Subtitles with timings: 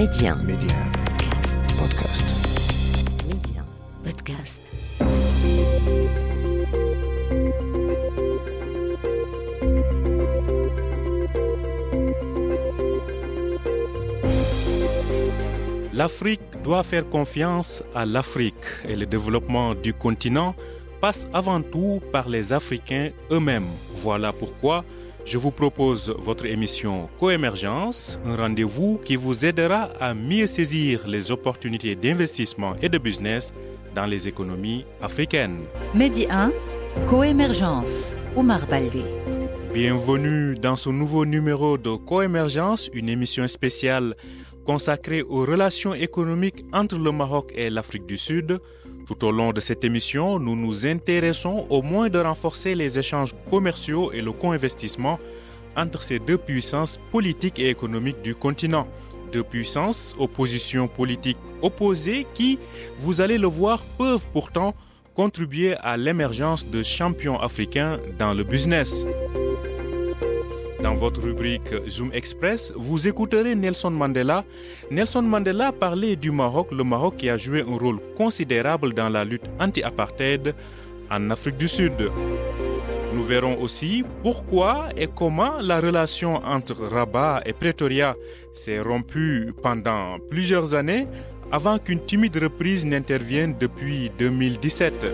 [0.00, 0.34] Média.
[0.34, 0.76] Média.
[1.78, 2.24] Podcast.
[3.28, 3.62] Média.
[4.02, 4.56] Podcast.
[15.92, 18.54] L'Afrique doit faire confiance à l'Afrique
[18.88, 20.54] et le développement du continent
[21.02, 23.68] passe avant tout par les Africains eux-mêmes.
[23.96, 24.82] Voilà pourquoi
[25.24, 31.30] je vous propose votre émission Coémergence, un rendez-vous qui vous aidera à mieux saisir les
[31.30, 33.52] opportunités d'investissement et de business
[33.94, 35.60] dans les économies africaines.
[35.94, 36.52] Medi 1,
[37.06, 39.04] Coémergence, Omar Baldé.
[39.72, 44.16] Bienvenue dans ce nouveau numéro de Coémergence, une émission spéciale
[44.64, 48.60] consacrée aux relations économiques entre le Maroc et l'Afrique du Sud.
[49.06, 53.34] Tout au long de cette émission, nous nous intéressons au moins de renforcer les échanges
[53.50, 55.18] commerciaux et le co-investissement
[55.76, 58.86] entre ces deux puissances politiques et économiques du continent.
[59.32, 62.58] Deux puissances aux positions politiques opposées qui,
[62.98, 64.74] vous allez le voir, peuvent pourtant
[65.14, 69.04] contribuer à l'émergence de champions africains dans le business.
[70.82, 74.44] Dans votre rubrique Zoom Express, vous écouterez Nelson Mandela.
[74.90, 79.24] Nelson Mandela parlait du Maroc, le Maroc qui a joué un rôle considérable dans la
[79.24, 80.54] lutte anti-apartheid
[81.10, 82.10] en Afrique du Sud.
[83.14, 88.16] Nous verrons aussi pourquoi et comment la relation entre Rabat et Pretoria
[88.54, 91.06] s'est rompue pendant plusieurs années
[91.52, 95.06] avant qu'une timide reprise n'intervienne depuis 2017.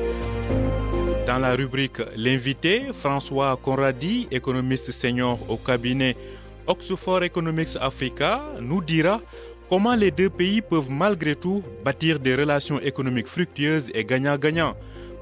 [1.26, 6.16] Dans la rubrique L'invité, François Conradi, économiste senior au cabinet
[6.68, 9.20] Oxford Economics Africa, nous dira
[9.68, 14.76] comment les deux pays peuvent malgré tout bâtir des relations économiques fructueuses et gagnant-gagnant.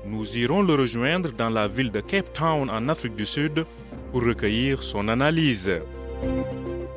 [0.06, 3.64] Nous irons le rejoindre dans la ville de Cape Town en Afrique du Sud
[4.12, 5.70] pour recueillir son analyse.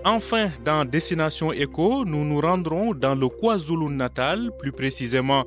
[0.10, 5.44] Enfin, dans Destination Éco, nous nous rendrons dans le KwaZulu-Natal, plus précisément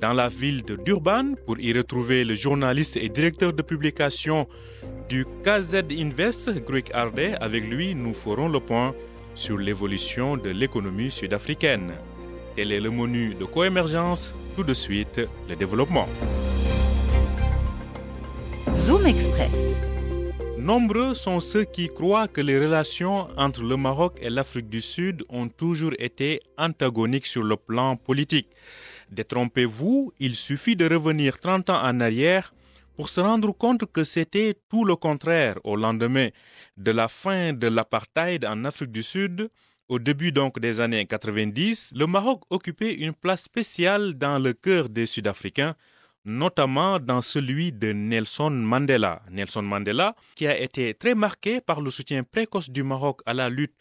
[0.00, 4.48] dans la ville de Durban, pour y retrouver le journaliste et directeur de publication
[5.08, 7.36] du KZ Invest, Greg Hardet.
[7.40, 8.96] Avec lui, nous ferons le point
[9.36, 11.92] sur l'évolution de l'économie sud-africaine.
[12.56, 14.34] Tel est le menu de coémergence.
[14.56, 16.08] Tout de suite, le développement.
[18.74, 19.89] Zoom Express.
[20.60, 25.24] Nombreux sont ceux qui croient que les relations entre le Maroc et l'Afrique du Sud
[25.30, 28.48] ont toujours été antagoniques sur le plan politique.
[29.10, 32.52] Détrompez-vous, il suffit de revenir 30 ans en arrière
[32.94, 36.28] pour se rendre compte que c'était tout le contraire au lendemain
[36.76, 39.50] de la fin de l'apartheid en Afrique du Sud.
[39.88, 44.90] Au début donc des années 90, le Maroc occupait une place spéciale dans le cœur
[44.90, 45.74] des Sud-Africains
[46.24, 49.22] notamment dans celui de Nelson Mandela.
[49.30, 53.48] Nelson Mandela, qui a été très marqué par le soutien précoce du Maroc à la
[53.48, 53.74] lutte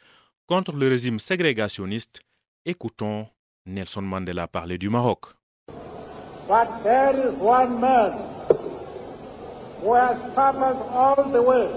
[0.48, 2.22] contre le régime ségrégationniste.
[2.66, 3.28] Écoutons
[3.66, 5.26] Nelson Mandela parler du Maroc.
[6.48, 8.14] But there is one man
[9.84, 11.68] who has traveled all the way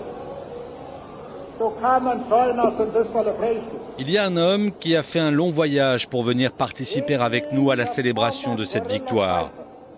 [1.59, 3.79] to come and join us in this celebration.
[3.99, 7.53] Il y a un homme qui a fait un long voyage pour venir participer avec
[7.53, 9.50] nous à la célébration de cette victoire.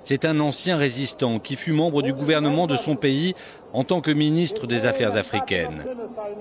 [0.04, 3.32] C'est un ancien résistant qui fut membre du gouvernement de son pays
[3.72, 5.82] en tant que ministre des Affaires africaines.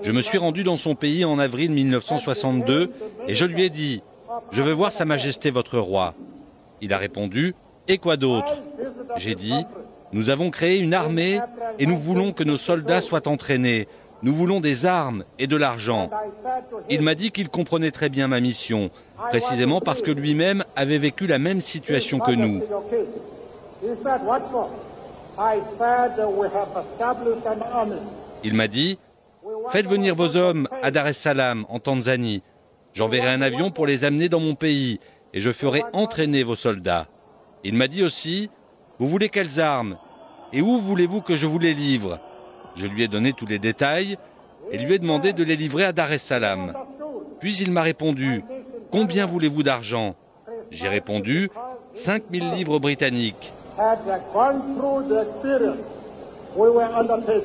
[0.02, 2.90] Je me suis rendu dans son pays en avril 1962
[3.26, 4.02] et je lui ai dit
[4.52, 6.14] Je veux voir Sa Majesté votre roi.
[6.82, 7.54] Il a répondu
[7.88, 8.62] Et quoi d'autre?
[9.16, 9.64] J'ai dit
[10.12, 11.40] Nous avons créé une armée
[11.78, 13.88] et nous voulons que nos soldats soient entraînés.
[14.22, 16.10] Nous voulons des armes et de l'argent.
[16.90, 18.90] Il m'a dit qu'il comprenait très bien ma mission,
[19.30, 22.62] précisément parce que lui-même avait vécu la même situation que nous.
[28.42, 28.98] Il m'a dit
[29.70, 32.42] Faites venir vos hommes à Dar es Salaam, en Tanzanie.
[32.94, 35.00] J'enverrai un avion pour les amener dans mon pays
[35.34, 37.08] et je ferai entraîner vos soldats.
[37.62, 38.50] Il m'a dit aussi
[38.98, 39.98] Vous voulez quelles armes
[40.52, 42.20] Et où voulez-vous que je vous les livre?
[42.76, 44.16] Je lui ai donné tous les détails
[44.70, 46.72] et lui ai demandé de les livrer à Dar es Salaam.
[47.40, 48.44] Puis il m'a répondu
[48.90, 50.14] Combien voulez-vous d'argent?
[50.70, 51.50] J'ai répondu
[51.94, 53.52] 5000 livres britanniques.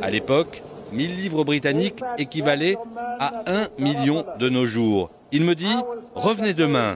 [0.02, 2.78] À l'époque, 1000 livres britanniques équivalaient
[3.20, 5.10] à 1 million de nos jours.
[5.32, 5.76] Il me dit
[6.16, 6.96] Revenez demain.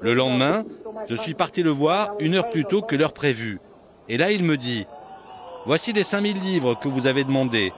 [0.00, 0.64] Le lendemain,
[1.08, 3.60] je suis parti le voir une heure plus tôt que l'heure prévue.
[4.08, 4.86] Et là, il me dit
[5.64, 7.72] Voici les 5000 livres que vous avez demandés.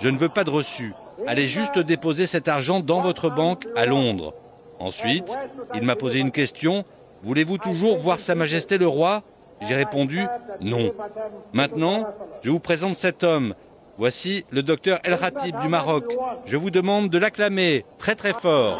[0.00, 0.92] Je ne veux pas de reçu.
[1.26, 4.34] Allez juste déposer cet argent dans votre banque à Londres.
[4.78, 5.36] Ensuite,
[5.74, 6.84] il m'a posé une question
[7.24, 9.24] Voulez-vous toujours voir Sa Majesté le roi?
[9.62, 10.20] J'ai répondu
[10.60, 10.92] non.
[11.52, 12.06] Maintenant,
[12.42, 13.54] je vous présente cet homme.
[13.98, 16.04] Voici le docteur El Ratib du Maroc.
[16.46, 18.78] Je vous demande de l'acclamer très très fort.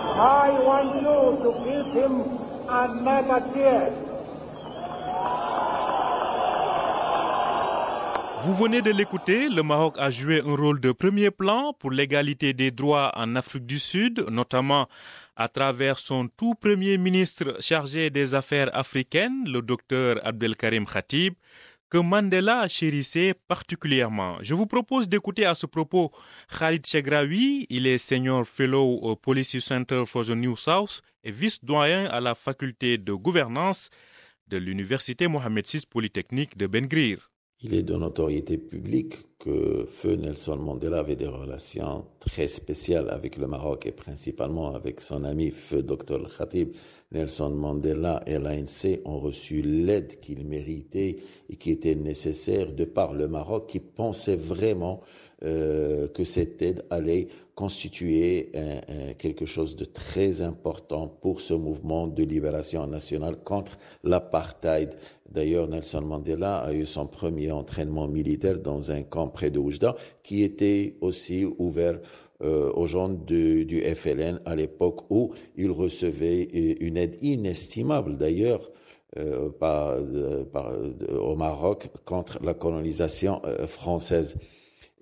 [8.44, 12.52] Vous venez de l'écouter, le Maroc a joué un rôle de premier plan pour l'égalité
[12.54, 14.86] des droits en Afrique du Sud, notamment
[15.38, 21.34] à travers son tout premier ministre chargé des affaires africaines, le docteur Abdelkarim Khatib,
[21.88, 24.36] que Mandela chérissait particulièrement.
[24.42, 26.10] Je vous propose d'écouter à ce propos
[26.58, 32.06] Khalid Chegraoui, il est senior fellow au Policy Center for the New South et vice-doyen
[32.06, 33.90] à la faculté de gouvernance
[34.48, 37.30] de l'Université Mohamed VI Polytechnique de Ben Grir.
[37.60, 39.14] Il est de notoriété publique
[39.48, 45.00] que Feu Nelson Mandela avait des relations très spéciales avec le Maroc et principalement avec
[45.00, 46.74] son ami Feu Dr Khatib.
[47.12, 51.16] Nelson Mandela et l'ANC ont reçu l'aide qu'ils méritaient
[51.48, 55.00] et qui était nécessaire de par le Maroc qui pensait vraiment
[55.44, 58.52] euh, que cette aide allait constituer
[59.18, 64.94] quelque chose de très important pour ce mouvement de libération nationale contre l'apartheid.
[65.28, 69.96] D'ailleurs, Nelson Mandela a eu son premier entraînement militaire dans un camp près de Oujda
[70.22, 71.98] qui était aussi ouvert
[72.40, 78.70] euh, aux gens du, du FLN à l'époque où il recevait une aide inestimable d'ailleurs
[79.16, 80.72] euh, par, euh, par,
[81.20, 84.36] au Maroc contre la colonisation française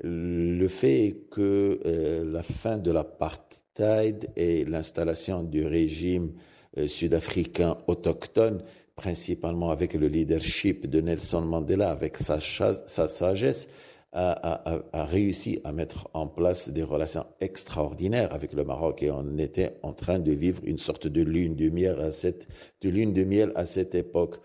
[0.03, 6.33] le fait que euh, la fin de l'apartheid et l'installation du régime
[6.79, 8.63] euh, sud-africain autochtone,
[8.95, 13.69] principalement avec le leadership de Nelson Mandela, avec sa, sa sagesse,
[14.13, 19.37] a, a, réussi à mettre en place des relations extraordinaires avec le Maroc et on
[19.37, 22.49] était en train de vivre une sorte de lune de miel à cette,
[22.81, 24.37] de lune de miel à cette époque.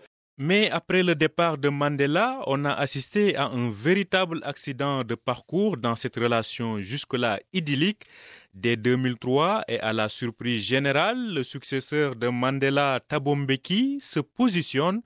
[0.44, 5.76] Mais après le départ de Mandela, on a assisté à un véritable accident de parcours
[5.76, 8.06] dans cette relation jusque-là idyllique.
[8.52, 15.02] Dès 2003 et à la surprise générale, le successeur de Mandela, Thabo Mbeki, se positionne.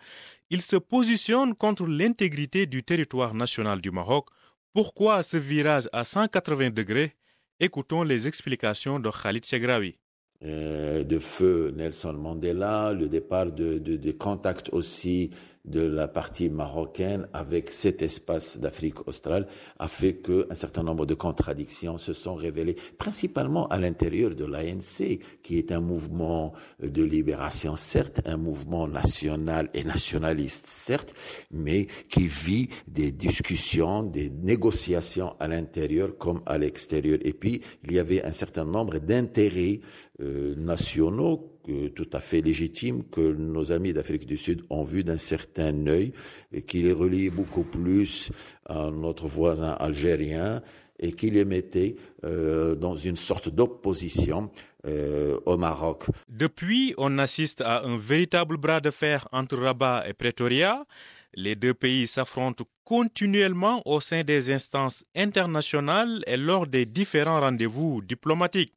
[0.48, 4.28] Il se positionne contre l'intégrité du territoire national du Maroc.
[4.72, 7.14] Pourquoi ce virage à 180 degrés?
[7.60, 9.98] Écoutons les explications de Khalid Chegraoui.
[10.44, 15.30] Euh, de feu Nelson Mandela, le départ de, de, de contact aussi
[15.66, 19.46] de la partie marocaine avec cet espace d'Afrique australe
[19.78, 25.18] a fait qu'un certain nombre de contradictions se sont révélées, principalement à l'intérieur de l'ANC,
[25.42, 31.14] qui est un mouvement de libération, certes, un mouvement national et nationaliste, certes,
[31.50, 37.18] mais qui vit des discussions, des négociations à l'intérieur comme à l'extérieur.
[37.22, 39.80] Et puis, il y avait un certain nombre d'intérêts
[40.20, 41.55] euh, nationaux
[41.94, 46.12] tout à fait légitimes que nos amis d'Afrique du Sud ont vu d'un certain œil
[46.52, 48.30] et qui les relie beaucoup plus
[48.66, 50.62] à notre voisin algérien
[50.98, 54.50] et qui les mettait euh, dans une sorte d'opposition
[54.86, 56.06] euh, au Maroc.
[56.28, 60.86] Depuis, on assiste à un véritable bras de fer entre Rabat et Pretoria.
[61.34, 68.00] Les deux pays s'affrontent continuellement au sein des instances internationales et lors des différents rendez-vous
[68.00, 68.72] diplomatiques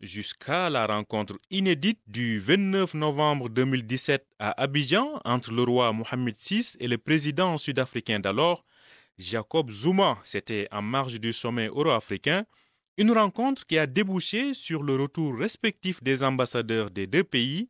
[0.00, 6.76] jusqu'à la rencontre inédite du 29 novembre 2017 à Abidjan entre le roi Mohamed VI
[6.80, 8.64] et le président sud-africain d'alors,
[9.18, 10.18] Jacob Zuma.
[10.24, 12.46] C'était en marge du sommet euro-africain,
[12.96, 17.68] une rencontre qui a débouché sur le retour respectif des ambassadeurs des deux pays,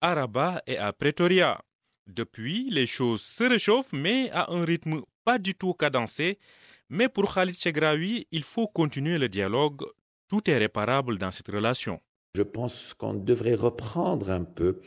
[0.00, 1.60] à Rabat et à Pretoria.
[2.06, 6.38] Depuis, les choses se réchauffent, mais à un rythme pas du tout cadencé.
[6.88, 9.84] Mais pour Khalid Chegraoui, il faut continuer le dialogue
[10.28, 12.00] tout est réparable dans cette relation.
[12.36, 14.80] Je pense qu'on devrait reprendre un peu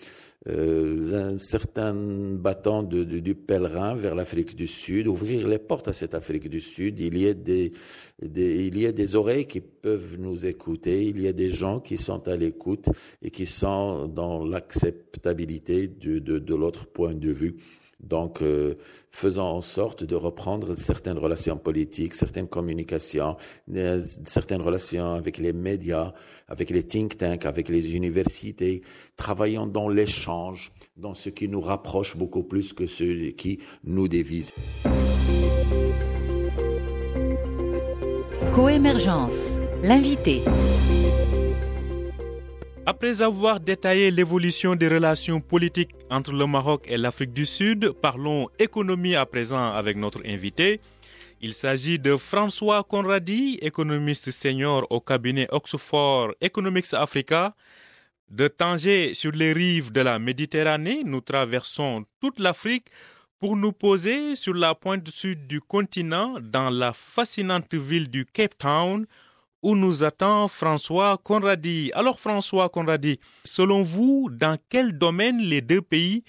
[0.47, 6.13] euh, un certain de, du pèlerin vers l'Afrique du Sud, ouvrir les portes à cette
[6.13, 6.99] Afrique du Sud.
[6.99, 11.97] Il y, a des, oreilles qui peuvent nous écouter, il y a des gens qui
[11.97, 12.87] sont à l'écoute
[13.23, 17.57] et qui sont dans l'acceptabilité de, de l'autre point de vue.
[17.99, 18.75] Donc, euh,
[19.11, 23.35] faisons en sorte de reprendre certaines relations politiques, certaines communications,
[23.75, 26.13] euh, certaines relations avec les médias,
[26.47, 28.81] avec les think tanks, avec les universités.
[29.17, 34.51] Travaillons dans l'échange, dans ce qui nous rapproche beaucoup plus que ce qui nous dévise.
[38.53, 40.41] Coémergence, l'invité.
[42.89, 48.49] Après avoir détaillé l'évolution des relations politiques entre le Maroc et l'Afrique du Sud, parlons
[48.57, 50.81] économie à présent avec notre invité.
[51.39, 57.53] Il s'agit de François Conradi, économiste senior au cabinet Oxford Economics Africa.
[58.27, 62.87] De Tanger sur les rives de la Méditerranée, nous traversons toute l'Afrique
[63.39, 68.57] pour nous poser sur la pointe sud du continent dans la fascinante ville du Cape
[68.57, 69.05] Town
[69.61, 71.91] où nous attend François Conradi.
[71.93, 76.23] Alors François Conradi, selon vous, dans quel domaine les deux pays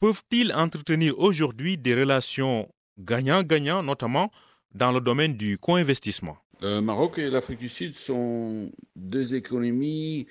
[0.00, 2.68] peuvent-ils entretenir aujourd'hui des relations
[2.98, 4.30] gagnant-gagnant, notamment
[4.74, 6.36] dans le domaine du co-investissement?
[6.60, 10.26] Le Maroc et l'Afrique du Sud sont deux économies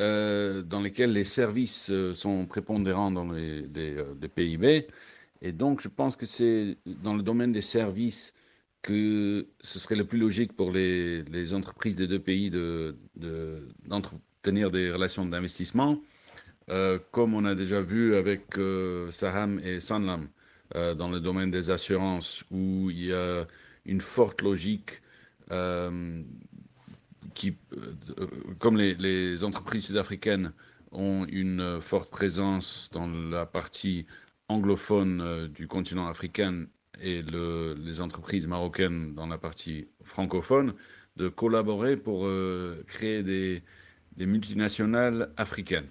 [0.00, 4.86] euh, dans lesquelles les services euh, sont prépondérants dans les, euh, PIB.
[5.42, 8.34] Et donc, je pense que c'est dans le domaine des services
[8.82, 12.50] que ce serait le plus logique pour les, entreprises des deux pays
[13.84, 16.00] d'entretenir de, des relations d'investissement,
[17.10, 18.56] comme on a déjà vu avec
[19.10, 20.28] Saham et Sanlam.
[20.76, 23.44] Euh, dans le domaine des assurances où il y a
[23.86, 25.02] une forte logique
[25.50, 26.22] euh,
[27.34, 28.28] qui, euh,
[28.60, 30.52] comme les, entreprises sud-africaines
[30.92, 34.06] ont une forte présence dans la partie
[34.48, 36.66] anglophone du continent africain
[37.00, 40.74] et les entreprises marocaines dans la partie francophone,
[41.16, 42.28] de collaborer pour
[42.86, 43.62] créer des,
[44.26, 45.88] multinationales africaines.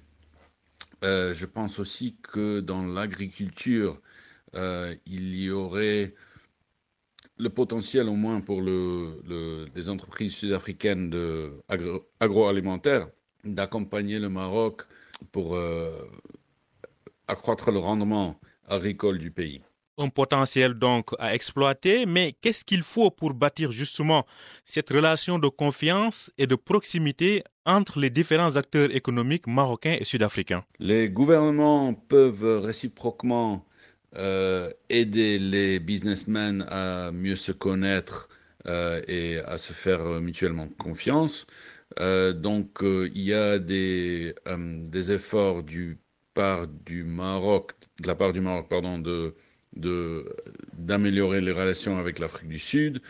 [1.02, 4.00] je pense aussi que dans l'agriculture,
[4.56, 6.14] euh, il y aurait
[7.38, 11.14] le potentiel au moins pour le, des entreprises sud-africaines
[12.20, 13.08] agroalimentaires
[13.46, 14.82] d'accompagner le Maroc
[15.32, 16.06] pour euh,
[17.28, 19.62] accroître le rendement agricole du pays.
[20.02, 24.26] Un potentiel donc à exploiter, mais qu'est-ce qu'il faut pour bâtir justement
[24.64, 30.64] cette relation de confiance et de proximité entre les différents acteurs économiques marocains et sud-africains?
[30.80, 33.66] Les gouvernements peuvent réciproquement
[34.16, 38.30] euh, aider les businessmen à mieux se connaître
[38.68, 41.46] euh, et à se faire mutuellement confiance.
[42.00, 46.00] Euh, donc, il y a des, des efforts du
[46.34, 49.36] part du Maroc, de la part du Maroc, pardon, de
[49.74, 53.02] d'améliorer les relations avec l'Afrique du Sud,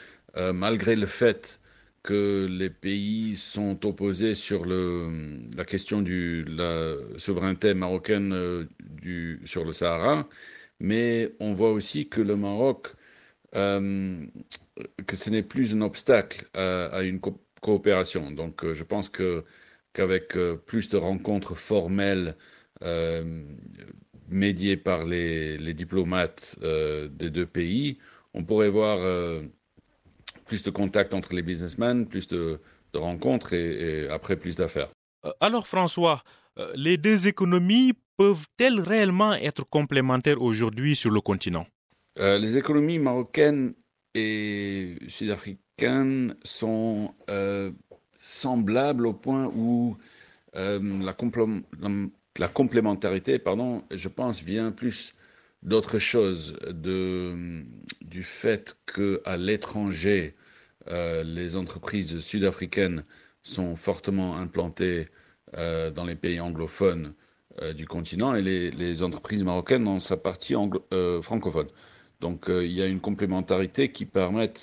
[0.53, 1.61] malgré le fait
[2.03, 9.65] que les pays sont opposés sur le, la question de la souveraineté marocaine du, sur
[9.65, 10.27] le Sahara
[10.79, 12.87] mais on voit aussi que le Maroc,
[13.55, 14.25] euh,
[15.07, 17.19] que ce n'est plus un obstacle à, une
[17.61, 18.31] coopération.
[18.31, 19.43] Donc euh, je pense que
[19.93, 22.37] qu'avec euh, plus de rencontres formelles
[24.31, 27.97] médiées par les, diplomates des deux pays,
[28.33, 28.99] on pourrait voir
[30.45, 32.59] plus de contacts entre les businessmen, plus de,
[32.93, 34.89] rencontres et après plus d'affaires.
[35.39, 36.23] Alors François,
[36.75, 41.65] les deux économies peuvent-elles réellement être complémentaires aujourd'hui sur le continent?
[42.19, 43.73] Euh, Les économies marocaines
[44.13, 47.71] et sud-africaines sont euh,
[48.17, 49.95] semblables au point où
[50.57, 51.15] euh, la,
[51.79, 51.89] la,
[52.53, 55.13] complémentarité, pardon, je pense, vient plus
[55.63, 56.57] d'autre chose,
[58.01, 60.35] du fait qu'à l'étranger,
[60.87, 63.03] les entreprises sud-africaines
[63.43, 65.09] sont fortement implantées
[65.53, 67.13] dans les pays anglophones
[67.61, 70.55] euh, du continent et les, entreprises marocaines dans sa partie
[70.93, 71.67] euh, francophone.
[72.21, 74.53] Donc euh, il y a une complémentarité qui permet,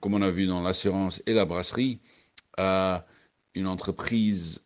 [0.00, 2.00] comme on a vu dans l'assurance et la brasserie,
[2.58, 3.06] à
[3.56, 4.64] une entreprise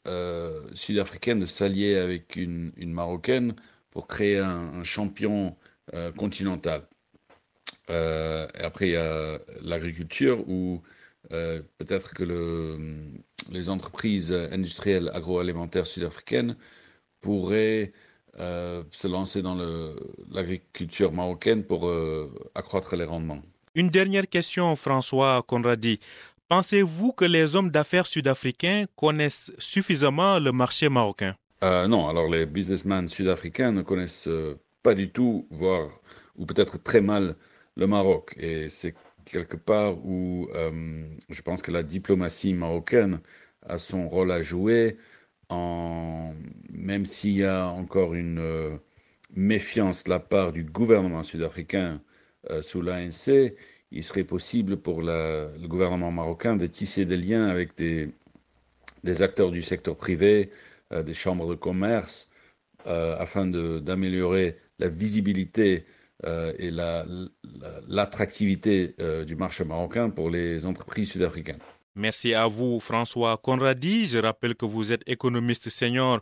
[0.75, 3.55] sud-africaine de s'allier avec une, marocaine
[3.91, 5.57] pour créer un, champion
[6.17, 6.87] continental.
[7.89, 10.83] et après, il y a l'agriculture où
[11.29, 12.79] peut-être que le,
[13.51, 16.57] les entreprises industrielles agroalimentaires sud-africaines
[17.21, 17.93] pourrait
[18.39, 19.57] euh, se lancer dans
[20.31, 23.43] l'agriculture marocaine pour euh, accroître les rendements.
[23.75, 26.01] Une dernière question, François Conradi.
[26.51, 31.35] Pensez-vous que les hommes d'affaires sud-africains connaissent suffisamment le marché marocain?
[31.63, 34.29] Euh, Non, alors les businessmen sud-africains ne connaissent
[34.83, 35.89] pas du tout, voire
[36.37, 37.37] ou peut-être très mal
[37.77, 38.35] le Maroc.
[38.37, 40.49] Et c'est quelque part où
[41.29, 43.21] je pense que la diplomatie marocaine
[43.63, 44.99] a son rôle à jouer
[46.71, 48.77] même s'il y a encore une euh,
[49.35, 52.01] méfiance de la part du gouvernement sud-africain
[52.51, 53.53] euh, sous l'ANC,
[53.93, 58.13] il serait possible pour le gouvernement marocain de tisser des liens avec des,
[59.23, 60.51] acteurs du secteur privé,
[60.93, 62.29] euh, des chambres de commerce,
[62.87, 65.85] afin d'améliorer la visibilité
[66.25, 68.95] et l'attractivité
[69.27, 71.61] du marché marocain pour les entreprises sud-africaines.
[71.95, 74.07] Merci à vous, François Conradi.
[74.07, 76.21] Je rappelle que vous êtes économiste senior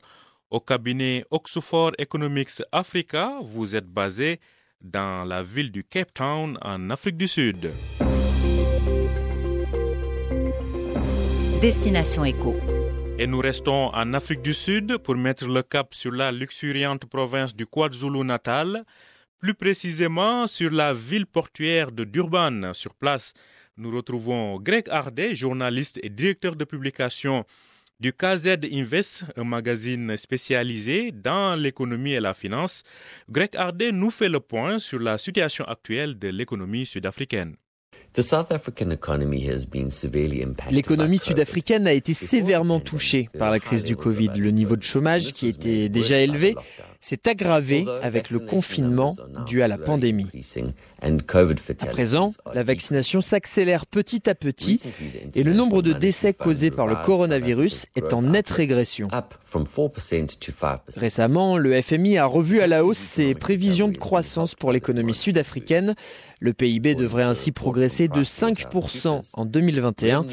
[0.51, 3.39] au cabinet Oxford Economics Africa.
[3.43, 4.41] Vous êtes basé
[4.81, 7.73] dans la ville du Cape Town, en Afrique du Sud.
[11.61, 12.57] Destination Éco.
[13.19, 17.55] Et nous restons en Afrique du Sud pour mettre le cap sur la luxuriante province
[17.55, 18.85] du KwaZulu-Natal,
[19.41, 22.73] plus précisément sur la ville portuaire de Durban.
[22.75, 23.35] Sur place,
[23.77, 27.45] nous retrouvons Greg Hardet, journaliste et directeur de publication
[28.00, 32.85] du KZ Invest, un magazine spécialisé dans l'économie et la finance.
[33.28, 37.57] Greg Hardet nous fait le point sur la situation actuelle de l'économie sud-africaine.
[40.71, 44.31] L'économie sud-africaine a été sévèrement touchée par la crise du Covid.
[44.37, 46.57] Le niveau de chômage, qui était déjà élevé,
[47.00, 49.15] s'est aggravé avec le confinement
[49.47, 50.27] dû à la pandémie.
[51.00, 54.83] À présent, la vaccination s'accélère petit à petit
[55.35, 59.09] et le nombre de décès causés par le coronavirus est en nette régression.
[60.97, 65.95] Récemment, le FMI a revu à la hausse ses prévisions de croissance pour l'économie sud-africaine.
[66.40, 70.26] Le PIB devrait ainsi progresser de 5% en 2021.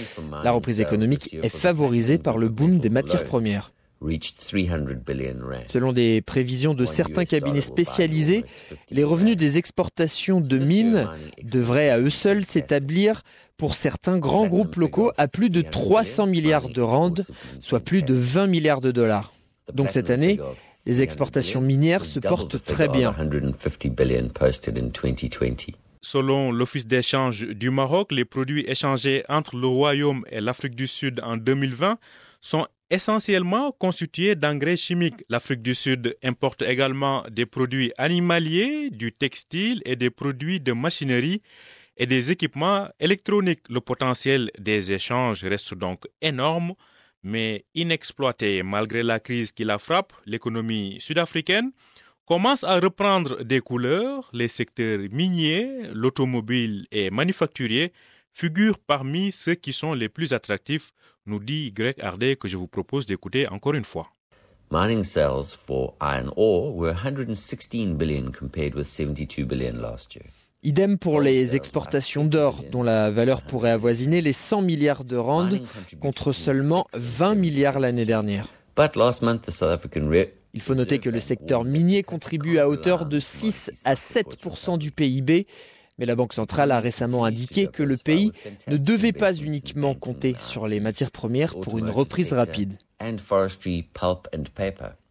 [0.43, 3.71] La reprise économique est favorisée par le boom des matières premières.
[5.67, 8.43] Selon des prévisions de certains cabinets spécialisés,
[8.91, 11.07] les revenus des exportations de mines
[11.43, 13.23] devraient à eux seuls s'établir
[13.57, 17.15] pour certains grands groupes locaux à plus de 300 milliards de rand,
[17.61, 19.33] soit plus de 20 milliards de dollars.
[19.73, 20.39] Donc cette année,
[20.85, 23.15] les exportations minières se portent très bien.
[26.07, 31.19] Selon l'Office d'échange du Maroc, les produits échangés entre le Royaume et l'Afrique du Sud
[31.23, 31.97] en 2020
[32.41, 35.23] sont essentiellement constitués d'engrais chimiques.
[35.29, 41.41] L'Afrique du Sud importe également des produits animaliers, du textile et des produits de machinerie
[41.97, 43.67] et des équipements électroniques.
[43.67, 46.75] Le potentiel des échanges reste donc énorme,
[47.23, 50.13] mais inexploité malgré la crise qui la frappe.
[50.27, 51.71] L'économie sud-africaine
[52.25, 54.29] commence à reprendre des couleurs.
[54.33, 57.93] Les secteurs miniers, l'automobile et manufacturier
[58.33, 60.91] figurent parmi ceux qui sont les plus attractifs
[61.25, 64.09] nous dit Greg Hardet que je vous propose d'écouter encore une fois.
[64.71, 70.25] Mining sales for iron ore were 116 billion compared with 72 billion last year.
[70.63, 75.49] Idem pour les exportations d'or, dont la valeur pourrait avoisiner les 100 milliards de rand
[76.01, 78.47] contre seulement 20 milliards l'année dernière.
[80.55, 84.91] Il faut noter que le secteur minier contribue à hauteur de 6 à 7% du
[84.91, 85.45] PIB
[85.97, 88.31] mais la Banque centrale a récemment indiqué que le pays
[88.67, 92.77] ne devait pas uniquement compter sur les matières premières pour une reprise rapide.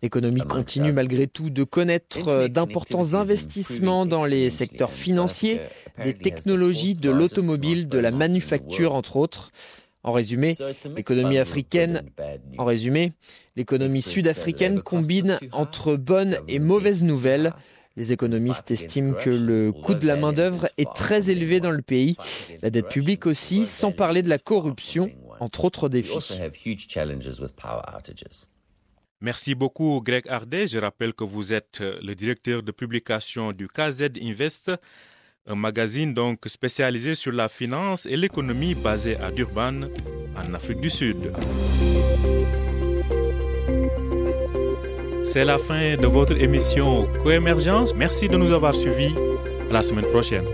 [0.02, 5.60] L'économie continue malgré tout de connaître d'importants investissements dans les secteurs financiers,
[6.02, 9.52] des technologies, de l'automobile, de la manufacture, entre autres.
[10.04, 10.54] En résumé,
[10.94, 12.02] l'économie africaine,
[12.58, 13.14] en résumé,
[13.56, 17.54] l'économie sud-africaine combine entre bonnes et mauvaises nouvelles.
[17.96, 22.16] Les économistes estiment que le coût de la main-d'œuvre est très élevé dans le pays,
[22.60, 26.38] la dette publique aussi, sans parler de la corruption, entre autres défis.
[29.20, 30.66] Merci beaucoup, Greg Hardet.
[30.66, 34.70] Je rappelle que vous êtes le directeur de publication du KZ Invest,
[35.46, 39.88] un magazine donc spécialisé sur la finance et l'économie basé à Durban,
[40.36, 41.32] en Afrique du Sud.
[45.22, 47.94] C'est la fin de votre émission Coémergence.
[47.94, 49.14] Merci de nous avoir suivis.
[49.68, 50.44] À la semaine prochaine.